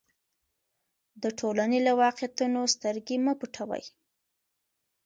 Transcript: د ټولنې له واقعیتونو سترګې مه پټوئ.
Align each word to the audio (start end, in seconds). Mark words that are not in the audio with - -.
د 1.23 1.25
ټولنې 1.39 1.79
له 1.87 1.91
واقعیتونو 2.01 2.59
سترګې 2.75 3.15
مه 3.25 3.33
پټوئ. 3.39 3.83